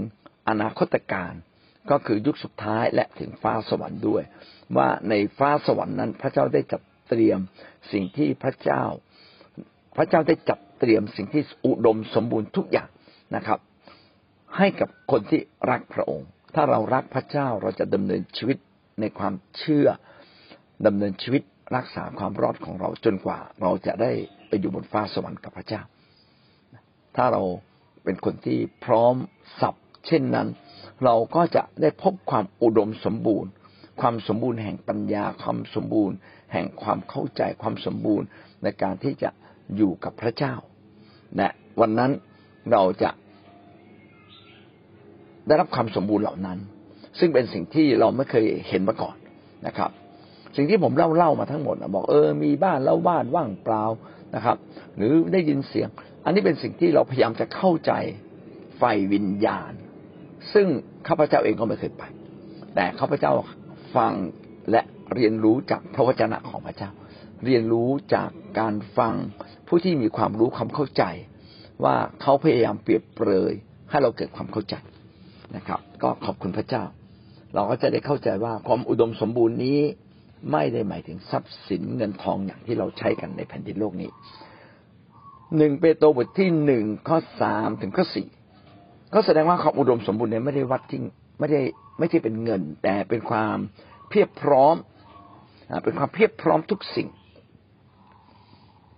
[0.50, 1.34] อนาคตการ
[1.92, 4.24] ก็คือยุคสุดท้ายและถึงฟ้าสวรรค์ด้วย
[4.78, 7.40] ว่าในฟ้าสวรรค์นั้นพระเจ้าได้จัด เตรียม
[7.92, 8.84] สิ่งที่พระเจ้า
[9.98, 12.90] พระเจ้าได้จัดเตรียมสิ่งที่อุดมสมบูรณ์ทุกอย่าง
[13.36, 13.60] นะครับ
[14.58, 18.58] ให้กับคนที่รักพระองค์ ถ้าเรารักพระเจ้าเราจะดำเนินชีวิต
[19.00, 19.88] ในความเชื่อ
[20.86, 21.44] ดำเนินชีวิต
[21.76, 24.12] รักษาความรอดของเราจนกว่า เราจะได้
[24.48, 25.82] ไปอยู่บนฟ้าสวรรค์กับพระเจ้า
[27.16, 27.42] ถ้าเรา
[28.04, 29.16] เป็นคนที่พร้อม
[29.62, 29.76] สับ
[30.08, 30.48] เช่นนั้น
[31.04, 33.52] เราก็จะได้พบความอุดมสมบูรณ์
[34.02, 36.16] ความสมบูรณ์แห่งปัญญาความสมบูรณ์
[36.54, 38.28] แห่งความเข้าใจความสมบูรณ์
[38.64, 39.30] ในการที่จะ
[39.76, 40.54] อยู่กับพระเจ้า
[41.38, 41.50] และ
[41.82, 42.12] วันนั้น
[42.72, 43.10] เราจะ
[45.48, 46.58] ได้รับความสมบูรณ์เหล่านั้น
[47.20, 49.16] ซึ่งเป็นสิ่งที่เราไม่เคยเห็นมาก่อน
[49.68, 49.90] นะครับ
[50.56, 53.84] สิ่งที่ผมเล่าเล่ามาทั้งหมดบอกเออมีบ้านแล้วบ้านว่างเปล่า
[54.36, 54.58] นะครับ
[54.98, 55.90] หรือได้ยินเสียง
[56.26, 57.92] อันนี้เป็นสิ่งที่เราพยายามจะเข้าใจ
[58.78, 59.74] ไฟวิญญาณ
[60.54, 60.68] ซึ่ง
[61.08, 62.04] ข้าพเจ้าเองก็ไม่เคยไป
[62.76, 63.32] แต่ข้าพเจ้า
[63.96, 64.14] ฟัง
[64.72, 64.82] และ
[65.16, 66.92] เรียนรู้จากพระวจนะของพระเจ้า
[67.46, 69.14] เรียนรู้จากการฟัง
[69.68, 71.04] ผู้ที่มีความรู้ความเข้าใจ
[71.84, 73.54] ว่าเขาพยายามเปรียบเปรย
[73.90, 74.76] ให้เราเกิดความเข้าใจ
[75.56, 76.84] นะครับ ก็ขอบคุณพระเจ้า
[77.54, 79.80] เราก็จะได้เข้าใจว่าความอุดมสมบูรณ์นี้
[80.52, 84.10] ไม่ได้หมายถึงทรัพย์สินเงินทองอย่างที่เราใช้กันในแผ่นดินโลกนี้
[85.58, 88.28] หนึ่งเปโตรบทที่หนึ่งข้อสามถึงข้อสี่
[89.14, 91.00] ก็แสดงว่าความอุดมสมบูรณ์เนี่ยไม่ได้วัดที่
[91.40, 91.62] ไม่ได้
[92.00, 93.58] ไม่ใช่เป็นเงิน แต่เป็นความ
[94.10, 94.76] เพียบพร้อม
[95.84, 97.08] เป็นความเพียบพร้อมทุกสิ่ง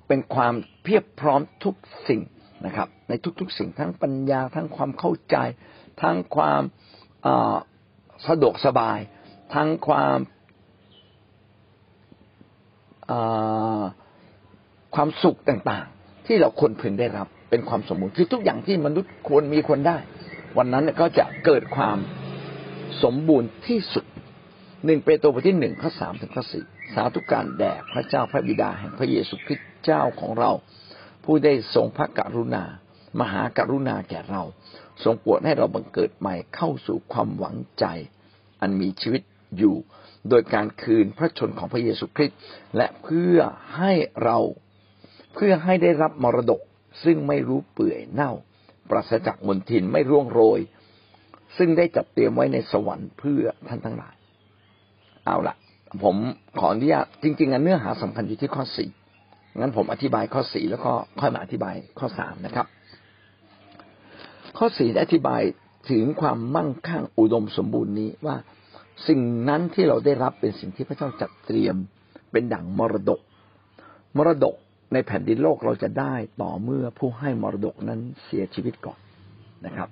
[0.07, 1.75] เป็นความเพียบพร้อมทุก
[2.07, 2.21] สิ่ง
[2.65, 5.37] นะครับ ในทุกๆสิ่งทั้งปัญญาทั้งความเข้าใจ
[6.01, 6.61] ทั้งความ
[8.27, 8.99] สะดวกสบาย
[9.53, 10.17] ทั้งความ
[14.95, 19.97] ความสุขต่างๆ ที่เราควรพึงได้รับ เป็นความสมบูรณ์คือทุกอย่างที่มนุษย์ควรมีควรได้
[20.57, 21.97] วันนั้นก็จะเกิดความ
[23.03, 24.05] สมบูรณ์ที่สุด
[24.85, 30.51] หนึ่งเปโตรบทที่หนึ่งข้อสามถึงข้อสี่สาธุการแด่พระเจ้าพระบิดาแห่งพระเยซูคริสต์เจ้าของเรา
[31.23, 32.63] ผู้ได้ทรงพระกรุณา
[33.21, 34.43] มหากรุณาแก่เรา
[35.03, 37.85] ทรงโปรดให้เราบังเกิดใหม่เข้าสู่ความหวังใจ
[38.61, 39.21] อันมีชีวิต
[39.57, 39.75] อยู่
[40.29, 42.37] โดยการคืนพระชนของพระเยซูคริสต์
[42.77, 43.37] และเพื่อ
[43.77, 43.91] ให้
[44.23, 44.37] เรา
[45.33, 46.61] เพื่อให้ได้รับมรดก
[47.03, 48.31] ซึ่งไม่รู้เปื่อยเน่า
[48.89, 50.59] ปราศจากมลทินไม่ร่วงโรย
[51.57, 54.14] ซึ่งได้จัดเตรียมไว้ในสวรรค์เพื่อท่านทั้งหลาย
[55.25, 55.55] เอาละ
[56.03, 56.15] ผม
[56.59, 58.89] ขออนุญาตจริง ๆ เนื้อหาสำคัญอยู่ที่ข้อสี่
[59.59, 62.65] งั้นผมอธิบายข้อสี่แล้วก็ค่อยมาอธิบายข้อสามนะครับ
[64.57, 65.41] ข้อสี่อธิบาย
[65.91, 68.35] ถึงความมั่งคั่งอุดมสมบูรณ์นี้ว่า
[69.07, 71.75] สิ่งนั้นที่เราได้รับเป็นสิ่งที่พระเจ้าจัดเตรียม
[72.31, 73.19] เป็นดั่งมรดก
[74.17, 74.55] มรดก
[74.93, 78.99] ในแผ่นดินโลกเราจะได้ต่อเมื่อผู้ให้มรดกนั้นเสียชีวิตก่อน
[79.65, 79.89] นะครับ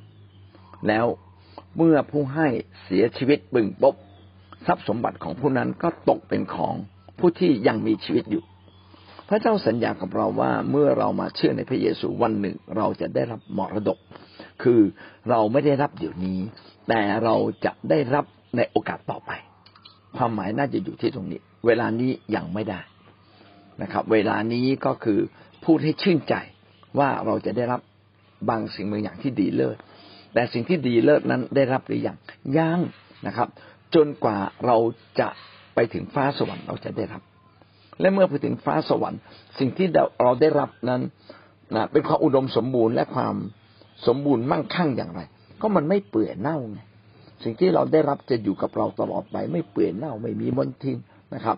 [0.87, 1.05] แล้ว
[1.77, 2.47] เมื่อผู้ให้
[2.83, 3.95] เสียชีวิตบึงปุ๊บ
[4.67, 6.75] ทรัพย์สมบัติของผู้นั้นก็ตกเป็นของ
[7.19, 8.43] ผู้ที่ยังมีชีวิตอยู่
[9.29, 13.99] พระเจ้าสัญญากับเราว่าเมื่อเรามาเชื่อในพระเยซูวันหนึ่งเราจะได้รับมรดก
[14.63, 14.79] คือ
[15.29, 16.39] เราไม่ได้รับเดี๋ยวนี้
[16.89, 18.25] แต่เราจะได้รับ
[18.57, 19.31] ในโอกาสต่อไป
[20.17, 22.81] ความหมายน่าจะอยู่ที่ตรงนี้ เวลานี้ยังไม่ได้
[23.81, 25.19] นะครับ เวลานี้ก็คือ
[25.65, 26.35] พูดให้ชื่นใจ
[26.99, 27.81] ว่าเราจะได้รับ
[28.49, 29.77] บางสิ่งบางอย่างที่ดีเลิศ
[30.33, 32.17] แต่สิ่งที่ดีเลิศนั้นได้รับหรือยัง
[32.57, 32.79] ยัง
[33.27, 33.47] นะครับ
[33.95, 34.77] จนกว่าเรา
[35.19, 35.27] จะ
[35.75, 37.21] ไปถึงฟ้าสวรรค์เราจะได้รับ
[38.01, 39.19] และเมื่อไปถึงฟ้าสวรรค์
[39.59, 39.87] สิ่งที่
[40.21, 41.01] เราได้รับนั้น
[41.75, 43.35] นะเป็นความอุดมสมบูรณ์และความ
[44.07, 45.21] สมบูรณ์มั่งคั่งอย่างไร
[45.61, 46.79] ก็มันไม่เปื่อยเน่าไง
[47.43, 50.97] สิ่งที่เราได้รับจะอยู่กับเราตลอดไป ไม่เปื่อยเน่าไม่มีมลทิน
[51.35, 51.57] นะครับ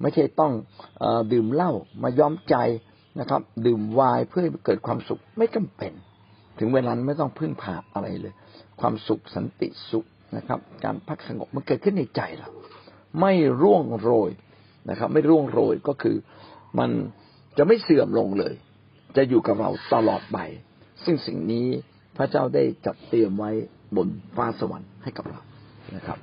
[0.00, 0.52] ไม่ใช่ต้อง
[1.02, 2.56] อดื่มเหล้ามาย้อมใจ
[3.20, 5.92] นะครับ ดื่มวน์เพื่อเกิดความสุขไม่จำเป็น
[6.58, 8.34] ถึงเวลาไม่ต้องพึ่งพาอะไรเลย
[8.80, 12.50] ความสุขสันติสุข นะครับ การพักสงบมันเกิดขึ้นในใจเรา
[13.20, 14.30] ไม่ร่วงโรย
[14.90, 16.16] นะครับ ไม่ร่วงโรยก็คือ
[16.78, 16.90] มัน
[17.58, 18.54] จะไม่เสื่อมลงเลย
[19.16, 20.38] จะอยู่กับเราตลอดไป
[21.04, 21.66] ซึ่งสิ่งนี้
[22.16, 23.52] พระเจ้าได้จัดเตรียมไว้
[23.96, 25.40] บนฟ้าสวรรค์ให้กับเรา
[25.96, 26.18] นะครับ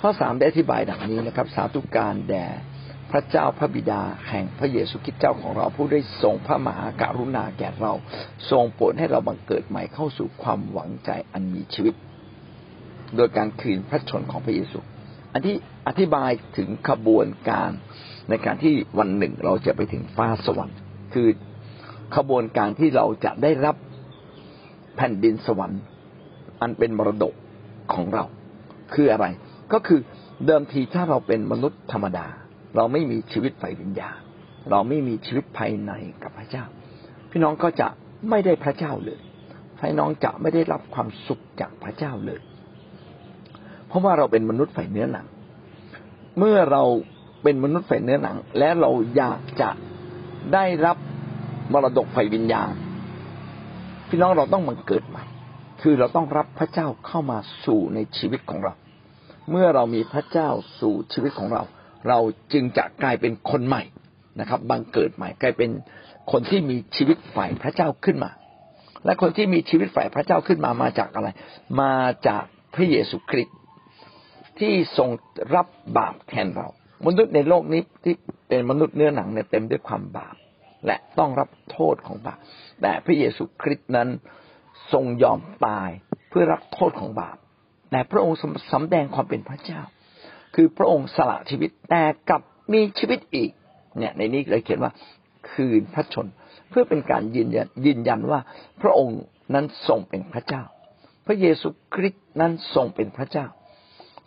[0.00, 2.46] ข้อสามได้อธิบายดังนี้นะครับ สาธุการแด่
[3.10, 7.92] พระเจ้าพระบิดาแห่งพระเยซูคริสต์เจ้าของเราผู้ได้ทรงพระมหาการุณาแก่เรา
[8.50, 11.94] ทรงโปรดให้เราบังเกิดใหม่เข้าสู่ความหวังใจอันมีชีวิต
[13.16, 14.78] โดยการคืนพระชนของพระเยซู
[15.32, 15.56] อันที่
[15.88, 17.70] อธิบายถึงขบวนการ
[18.28, 20.78] ในการที่วันหนึ่งเราจะไปถึงฟ้าสวรรค์
[21.14, 21.28] คือ
[22.16, 23.76] ขบวนการที่เราจะได้รับ
[24.96, 25.80] แผ่นดินสวรรค์
[26.60, 27.34] อันเป็นมรดก
[27.94, 28.24] ของเรา
[28.94, 29.26] คืออะไร
[29.72, 30.00] ก็คือ
[30.46, 32.26] เดิมทีถ้าเราเป็นมนุษย์ธรรมดา
[32.76, 34.18] เราไม่มีชีวิตฝ่ายวิญญาณ
[34.70, 35.92] เราไม่มีชีวิตภายใน
[36.22, 36.64] กับพระเจ้า
[37.30, 37.88] พี่น้องก็จะ
[38.30, 39.20] ไม่ได้พระเจ้าเลย
[39.78, 42.40] พี่น้องจะไม่ได้รับความสุขจากพระเจ้าเลย
[43.90, 45.26] เพราะว่าเราเป็นมนุษย์ฝ่ายเนื้อหนัง
[46.38, 46.82] เมื่อเรา
[47.42, 49.70] เป็นมนุษย์ฝ่ายเนื้อหนัง และเราอยากจะ
[50.54, 50.96] ได้รับ
[51.72, 52.72] มรดกฝ่ายวิญญาณ
[54.08, 55.24] พี่น้องเราต้องมาเกิดใหม่
[55.82, 58.72] คือเราต้องรับพระเจ้าเข้ามาสู่ในชีวิตของเรา
[59.50, 60.48] เมื่อเรามีพระเจ้า
[60.80, 61.62] สู่ชีวิตของเรา
[62.08, 62.18] เรา
[62.52, 63.82] จึงจะกลายเป็นคนใหม่
[64.40, 65.70] นะครับบังเกิดใหม่กลายเป็น
[66.32, 68.30] คนที่มีชีวิตฝ่ายพระเจ้าขึ้นมา
[69.04, 71.28] และคนที่มีชีวิตฝ่ายพระเจ้าขึ้นมามาจากอะไร
[71.80, 71.94] มา
[72.28, 73.56] จากพระเยซูคริสต์
[74.60, 75.08] ที่ทรง
[75.54, 75.66] รับ
[75.98, 76.68] บาปแทนเรา
[77.06, 78.14] มนุษย์ในโลกนี้ที่
[78.48, 80.36] เป็นมนุษย์เนื้อหนังเนี่ยเต็มด้วยความบาป
[80.86, 82.38] และต้องรับโทษของบาป
[82.82, 84.08] แต่พระเยซูคริสต์นั้น
[84.92, 85.90] ทรงยอมตาย
[86.30, 87.36] เพื่อรับโทษของบาป
[87.90, 88.38] แต่พระองค์
[88.72, 89.80] สำแดงความเป็นพระเจ้า
[90.54, 92.42] คือพระองค์สละชีวิตแต่กลับ
[92.72, 93.50] มีชีวิตอีก
[93.98, 94.92] เนี่ยในนี้เลยเขียนว่า
[95.50, 96.26] คืนพระชน
[96.70, 98.40] เพื่อเป็นการยืนยันยืนยันว่า
[98.82, 99.20] พระองค์
[99.54, 100.62] นั้นทรงเป็นพระเจ้า
[101.26, 103.46] พระเยซูคริสต์นั้นทรงเป็นพระเจ้า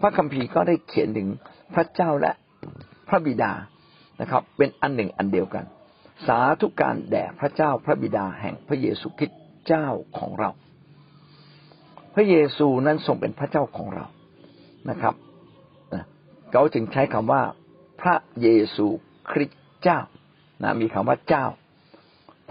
[0.01, 1.27] พระคัมภีร์ก็ได้เขียนถึง
[1.75, 2.31] พระเจ้าและ
[3.09, 3.51] พระบิดา
[4.21, 5.65] นะครับ เป็นอันหนึ่งอันเดียวกัน
[6.27, 10.49] สาธุการแด่พระเจ้าพระบิดาแห่งพระเยซูคริสต์เจ้าของเรา
[12.15, 14.05] พระเยซูนั้นทรงเป็นพระเจ้าของเรา
[14.89, 15.15] นะครับ
[16.51, 17.41] เขาจึงใช้คำว่า
[18.01, 18.87] พระเยซู
[19.31, 19.99] คริสต์เจ้า
[20.63, 21.45] นะมีคำว่าเจ้า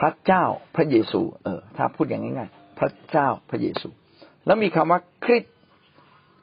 [0.01, 0.45] พระเจ้า
[0.77, 3.89] พระเยซู เออ ถ้าพูดอย่างง่ายๆพระเจ้าพระเยซู
[4.47, 5.45] แล้วมีคำว่าคริส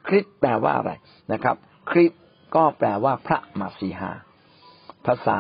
[0.08, 0.92] คริสแปลว่าอะไร
[1.34, 1.56] นะครับ
[1.90, 2.12] คริส
[2.56, 4.12] ก็แปลว่าพระมาสีหา
[5.06, 5.40] ภาษา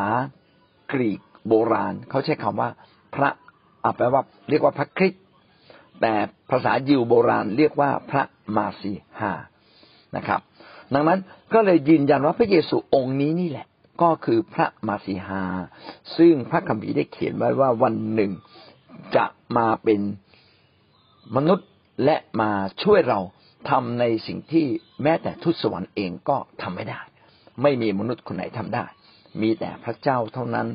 [0.91, 2.69] กรีกโบราณ เขาใช้คำว่า
[3.15, 3.29] พระ
[3.83, 5.13] อาแปลว่า เรียกว่าพระคริส
[6.01, 6.13] แต่
[6.51, 8.23] ภาษายิวโบราณเรียกว่าพระ
[8.55, 9.33] มาซีฮา
[10.15, 10.41] นะครับ
[10.93, 11.19] ดังนั้น
[11.53, 13.67] ก็เลยยืนยันว่าพระเยซูองค์นี้นี่แหละ
[14.01, 15.43] ก็คือพระมาซีฮา
[16.17, 18.31] ซึ่งพระคัมภีร์ได้เขียนไว้ว่าวันหนึ่ง
[19.15, 19.25] จะ
[19.57, 19.99] มาเป็น
[21.35, 21.69] มนุษย์
[22.03, 22.51] และมา
[22.83, 23.19] ช่วยเรา
[23.69, 24.65] ทำในสิ่งที่
[25.03, 27.01] แม้แต่ทุตสวรรค์เองก็ทำไม่ได้
[27.61, 28.85] ไม่มีมนุษย์คนไหนทำได้
[29.41, 30.67] มีแต่พระเจ้าเท่านั้น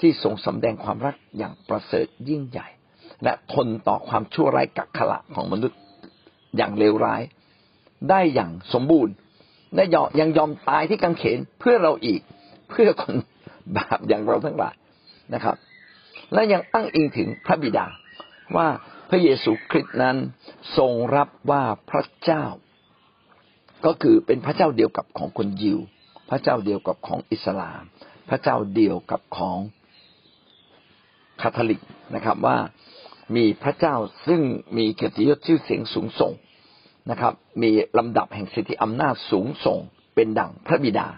[0.00, 2.68] ที่ทรงสำแดงความรักอย่างประเสริฐยิ่งใหญ่
[3.24, 5.78] และทนต่อความชั่วร้ายกักขละของมนุษย์
[6.56, 7.22] อย่างเลวร้าย
[8.10, 9.14] ได้อย่างสมบูรณ์
[9.76, 12.20] ได้ยอมยังยอมตายที่กังเขนเพื่อเราอีก
[12.70, 13.14] เพื่อคน
[13.76, 14.74] บาปอย่างเราทั้งหลาย
[15.34, 15.56] นะครับ
[16.32, 17.86] และยังอ้างอิงถึงพระบิดา
[18.56, 18.68] ว่า
[19.10, 20.16] พระเยซูคริสต์นั้น
[20.76, 22.44] ทรงรับว่าพระเจ้า
[23.86, 25.78] ก็คือเป็นพระเจ้าเดียวกับของคนยิว
[26.30, 27.82] พระเจ้าเดียวกับของอิสลาม
[28.28, 29.58] พระเจ้าเดียวกับของ
[31.40, 31.80] คาทอลิก
[32.14, 32.58] นะครับว่า
[33.36, 33.94] มีพระเจ้า
[34.26, 34.40] ซึ่ง
[34.76, 36.32] มีเกียรติยศชื่อเสียงสูงส่ง
[37.10, 39.78] นะครับ มีลำดับแห่งสิทธิอำนาจสูงส่ง
[40.14, 41.08] เป็นดั่งพระบิดา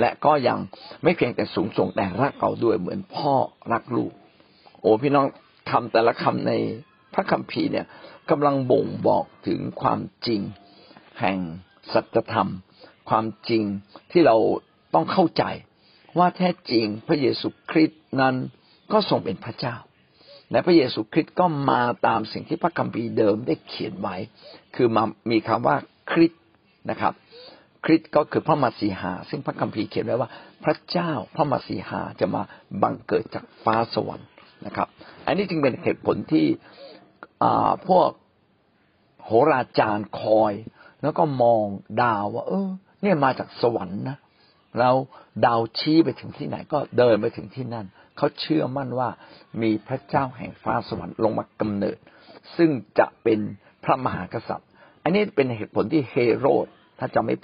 [0.00, 0.58] และก็ยัง
[1.02, 3.34] ไม่เพียงแต่สูงส่งแต่รักเราด้วยเหมือนพ่อ
[3.72, 4.12] รักลูก
[4.80, 5.26] โอ้พี่น้อง
[5.70, 6.52] คำแต่ละคำใน
[7.16, 7.86] พระคัมภีร์เนี่ย
[8.30, 10.40] กำลังบ่งบอกถึงความจริง
[11.20, 11.38] แห่ง
[11.92, 12.50] สัจธรรม
[13.08, 13.62] ความจริง
[14.12, 14.36] ที่เรา
[14.94, 15.44] ต้องเข้าใจ
[16.18, 18.34] ว่าแท้จริงพระเยซูคริสต์นั้น
[18.92, 19.76] ก็ทรงเป็นพระเจ้า
[20.50, 24.16] และพระเยซูคริสต์ก็มาตามสิ่งที่พระคัมภีร์เดิมได้เขียนไว้
[24.76, 25.76] คือมามีคำว่า
[26.10, 26.42] คริสต์
[26.90, 27.12] นะครับ
[27.84, 30.30] คริสต์ก็คือพระมาสีหา ซึ่งพระคัมภีร์เขียนไว้ว่า
[30.64, 32.42] พระเจ้าพระมาสีหาจะมา
[32.82, 34.28] บังเกิดจากฟ้าสวรรค์
[34.66, 34.88] นะครับ
[35.26, 36.46] อันนี้จึงเป็นเหตุผลที่
[37.88, 38.10] พวก
[39.24, 40.54] โหราจารย์คอย
[41.02, 41.64] แล้วก็มอง
[42.02, 42.68] ดาวว่า เออ
[43.02, 44.18] เนี่ยมาจากสวรรค์นะ
[44.78, 44.94] แล้ว
[45.46, 49.08] ดาวชี้ไปถึงที่ไหนก็เดินไปถึงที่นั่น เขาเชื่อมั่นว่า
[49.62, 51.98] มีพระเจ้าแห่งฟ้าสวรรค์ลงมากำเนิด
[52.56, 53.40] ซึ่งจะเป็น
[53.84, 54.68] พระมหากษัตริย์
[55.04, 56.66] อันนี้เป็นเหตุผลที่เฮโรด
[56.98, 57.34] ถ้าจะไม่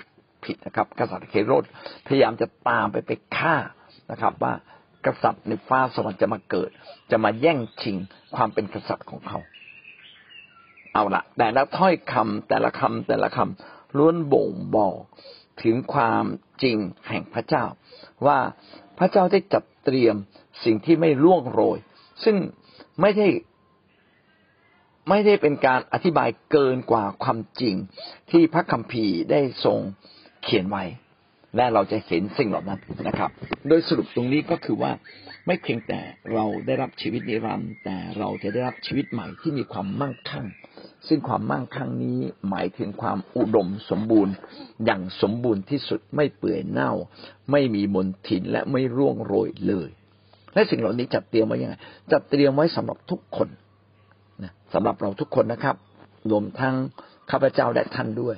[0.44, 1.64] ผิดนะครับ กษัตริย์เฮโรด
[2.06, 3.56] พยายามจะตามไปไปฆ่า
[4.10, 4.52] นะครับ ว่า
[5.06, 6.70] กษัตริย์ในฟ้าสวรรค์จะมาเกิด
[7.10, 7.96] จะมาแย่งชิง
[8.36, 9.38] ความเป็นกษัตริย์ของเขา
[10.94, 15.00] เอาละแต่ละถ้อยคำแต่ละคำแต่ละคำล้วนบ่งบอก
[15.62, 16.24] ถึงความ
[16.62, 16.76] จริง
[17.08, 17.64] แห่งพระเจ้า
[18.26, 18.38] ว่า
[18.98, 20.16] พระเจ้าได้จัดเตรียม
[20.64, 21.78] สิ่งที่ไม่ล่วงโรย
[22.24, 22.36] ซึ่ง
[23.00, 23.28] ไม่ได้
[25.08, 27.74] ไม่ได้เป็นการอธิบายเกินกว่าความจริง
[28.30, 29.78] ที่พระคัมภีร์ได้ทรง
[30.42, 30.84] เขียนไว้
[31.56, 33.30] และเราจะเห็นสิ่งเหล่านั้นนะครับ
[33.68, 34.92] โดยสรุปตรงนี้ก็คือว่า
[35.46, 36.00] ไม่เพียงแต่
[36.32, 40.46] เราได้รับชีวิตนิรันดร์แต่เราจะได้รับชีวิตใหม่ที่มีความมั่งคั่ง
[41.08, 44.34] ซึ่งความมั่งคั่งนี้หมายถึงความอุดมสมบูรณ์
[44.84, 46.92] อย่างสมบูรณ์ที่สุดไม่เปื่อยเน่า
[47.50, 49.90] ไม่มีมลทินและไม่ร่วงโรยเลย
[50.54, 51.74] และสิ่งเหล่านี้จัดเตรียมไว้ยังไง
[52.12, 53.48] จัดเตรียมไว้สำหรับทุกคน
[54.42, 55.76] นะสำหรับเราทุกคนนะครับ
[56.30, 56.74] รวมทั้ง
[57.30, 58.36] ข้าพเจ้าและท่านด้วย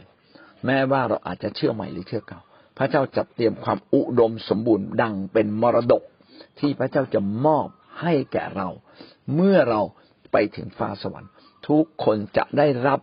[0.66, 2.40] แม้ว่าเราอาจจะเชื่อใหม่หรือเชื่อเก่า
[2.78, 6.02] พระเจ้าจัดเตรียมความอุดมสมบูรณ์ดังเป็นมรดก
[6.60, 7.66] ที่พระเจ้าจะมอบ
[8.02, 8.68] ให้แก่เรา
[9.34, 9.80] เมื่อเรา
[10.32, 11.30] ไปถึงฟ้าสวรรค์
[11.68, 13.00] ทุกคนจะได้รับ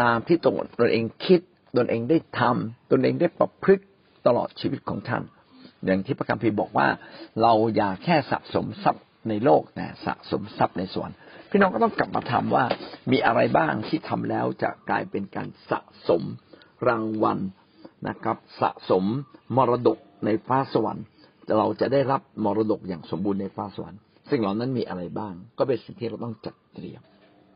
[0.00, 1.40] ตามที่ตนตนเองคิด
[1.76, 3.84] ตนเองได้ทำตนเองได้ประพฤติ
[4.26, 5.22] ตลอดชีวิตของท่าน
[5.84, 6.88] อย่างที่พระคัมภีร์บอกว่า
[7.42, 11.16] เราอย่าแค่สะสมทรัพย์ในโลกแต่สะสมทรัพย์ในสวรรค์
[11.50, 12.64] พี่น้องก็ต้องกลับมาทำว่า
[13.10, 16.22] มีอะไรบ้างที่ทำแล้วจะกลายเป็นการสะสม
[16.88, 17.38] รางวัล
[18.08, 19.04] นะครับ สะสม
[19.56, 21.04] มรดกในฟ้าสวรรค์
[21.58, 27.02] เราจะได้รับมรดกอย่างสมบูรณ์ในฟ้าสวรรค์ ซึ่งเหล่านั้นมีอะไรบ้าง ก็เป็นสิ่งที่เราต้องจัดเตรียม